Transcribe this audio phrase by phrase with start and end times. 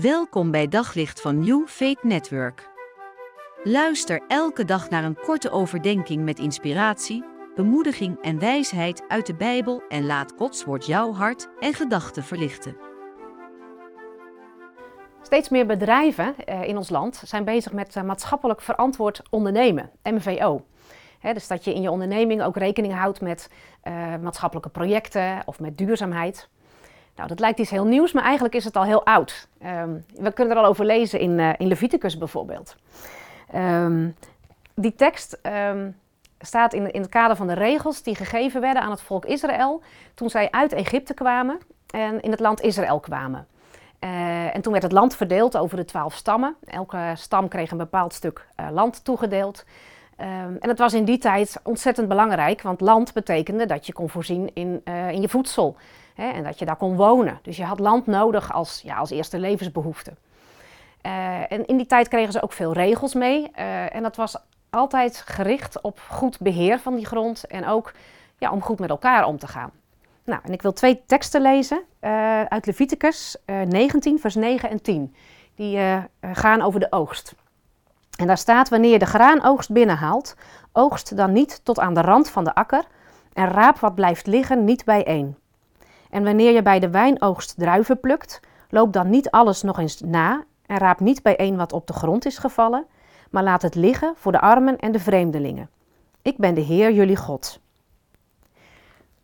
[0.00, 2.68] Welkom bij Daglicht van New Faith Network.
[3.62, 7.24] Luister elke dag naar een korte overdenking met inspiratie,
[7.54, 12.76] bemoediging en wijsheid uit de Bijbel en laat Gods woord jouw hart en gedachten verlichten.
[15.22, 20.64] Steeds meer bedrijven eh, in ons land zijn bezig met eh, maatschappelijk verantwoord ondernemen, MVO.
[21.20, 23.50] dus dat je in je onderneming ook rekening houdt met
[23.84, 26.48] uh, maatschappelijke projecten of met duurzaamheid.
[27.16, 29.48] Nou, dat lijkt iets heel nieuws, maar eigenlijk is het al heel oud.
[29.66, 32.76] Um, we kunnen er al over lezen in, uh, in Leviticus bijvoorbeeld.
[33.54, 34.16] Um,
[34.74, 35.96] die tekst um,
[36.40, 39.82] staat in, in het kader van de regels die gegeven werden aan het volk Israël
[40.14, 41.58] toen zij uit Egypte kwamen
[41.90, 43.46] en in het land Israël kwamen.
[44.00, 46.56] Uh, en toen werd het land verdeeld over de twaalf stammen.
[46.64, 49.64] Elke stam kreeg een bepaald stuk uh, land toegedeeld.
[50.20, 54.08] Um, en het was in die tijd ontzettend belangrijk, want land betekende dat je kon
[54.08, 55.76] voorzien in, uh, in je voedsel.
[56.14, 57.38] Hè, en dat je daar kon wonen.
[57.42, 60.12] Dus je had land nodig als, ja, als eerste levensbehoefte.
[61.02, 63.50] Uh, en in die tijd kregen ze ook veel regels mee.
[63.58, 64.36] Uh, en dat was
[64.70, 67.92] altijd gericht op goed beheer van die grond en ook
[68.38, 69.70] ja, om goed met elkaar om te gaan.
[70.24, 71.82] Nou, en ik wil twee teksten lezen
[72.48, 75.14] uit Leviticus 19, vers 9 en 10.
[75.54, 75.78] Die
[76.20, 77.34] gaan over de oogst.
[78.16, 80.34] En daar staat: Wanneer je de graanoogst binnenhaalt,
[80.72, 82.84] oogst dan niet tot aan de rand van de akker
[83.32, 85.36] en raap wat blijft liggen niet bijeen.
[86.10, 90.44] En wanneer je bij de wijnoogst druiven plukt, loop dan niet alles nog eens na
[90.66, 92.86] en raap niet bijeen wat op de grond is gevallen,
[93.30, 95.70] maar laat het liggen voor de armen en de vreemdelingen.
[96.22, 97.60] Ik ben de Heer jullie God.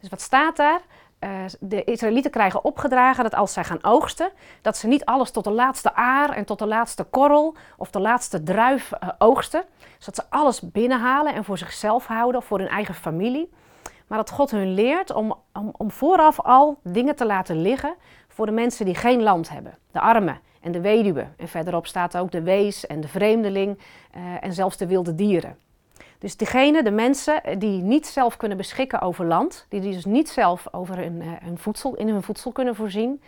[0.00, 0.80] Dus wat staat daar?
[1.24, 4.30] Uh, de Israëlieten krijgen opgedragen dat als zij gaan oogsten,
[4.62, 8.00] dat ze niet alles tot de laatste aar en tot de laatste korrel of de
[8.00, 9.64] laatste druif uh, oogsten.
[9.98, 13.50] Zodat ze alles binnenhalen en voor zichzelf houden of voor hun eigen familie.
[14.06, 15.34] Maar dat God hun leert om,
[15.76, 17.94] om, vooraf al dingen te laten liggen
[18.28, 19.78] voor de mensen die geen land hebben.
[19.90, 21.26] De armen en de weduwe.
[21.36, 23.78] En verderop staat ook de wees en de vreemdeling
[24.16, 25.56] uh, en zelfs de wilde dieren.
[26.22, 30.66] Dus diegene, de mensen die niet zelf kunnen beschikken over land, die dus niet zelf
[30.70, 33.22] over uh, hun voedsel, in hun voedsel kunnen voorzien,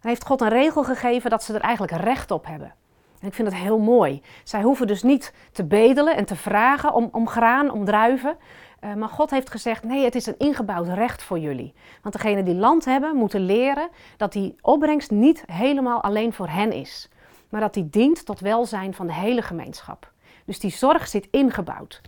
[0.00, 2.74] heeft God een regel gegeven dat ze er eigenlijk recht op hebben.
[3.20, 4.22] En ik vind dat heel mooi.
[4.44, 8.36] Zij hoeven dus niet te bedelen en te vragen om, om graan, om druiven.
[8.84, 11.74] Uh, maar God heeft gezegd: nee, het is een ingebouwd recht voor jullie.
[12.02, 16.72] Want degenen die land hebben, moeten leren dat die opbrengst niet helemaal alleen voor hen
[16.72, 17.08] is.
[17.48, 20.12] Maar dat die dient tot welzijn van de hele gemeenschap.
[20.44, 22.00] Dus die zorg zit ingebouwd.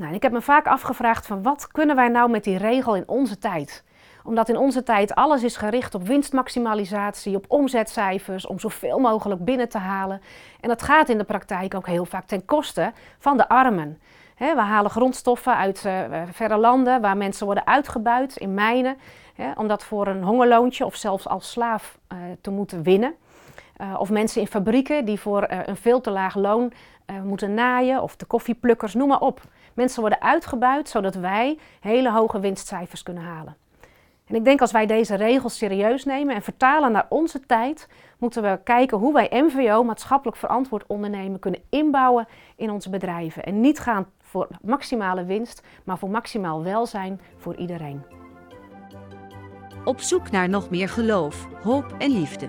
[0.00, 3.08] Nou, ik heb me vaak afgevraagd van wat kunnen wij nou met die regel in
[3.08, 3.84] onze tijd?
[4.24, 9.68] Omdat in onze tijd alles is gericht op winstmaximalisatie, op omzetcijfers, om zoveel mogelijk binnen
[9.68, 10.20] te halen.
[10.60, 14.00] En dat gaat in de praktijk ook heel vaak ten koste van de armen.
[14.36, 18.96] We halen grondstoffen uit uh, verre landen waar mensen worden uitgebuit in mijnen.
[19.34, 23.14] He, om dat voor een hongerloontje of zelfs als slaaf uh, te moeten winnen.
[23.80, 26.72] Uh, of mensen in fabrieken die voor een veel te laag loon
[27.24, 28.02] moeten naaien.
[28.02, 29.40] Of de koffieplukkers, noem maar op.
[29.74, 33.56] Mensen worden uitgebuit zodat wij hele hoge winstcijfers kunnen halen.
[34.30, 37.88] En ik denk als wij deze regels serieus nemen en vertalen naar onze tijd,
[38.18, 42.26] moeten we kijken hoe wij MVO, maatschappelijk verantwoord ondernemen, kunnen inbouwen
[42.56, 43.44] in onze bedrijven.
[43.44, 48.02] En niet gaan voor maximale winst, maar voor maximaal welzijn voor iedereen.
[49.84, 52.48] Op zoek naar nog meer geloof, hoop en liefde.